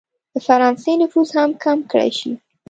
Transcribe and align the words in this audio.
د 0.33 0.35
فرانسې 0.47 0.91
نفوذ 1.01 1.29
هم 1.37 1.51
کم 1.63 1.79
کړه 1.91 2.07
شي. 2.17 2.31